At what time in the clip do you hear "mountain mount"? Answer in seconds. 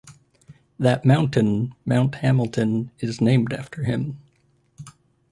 1.05-2.15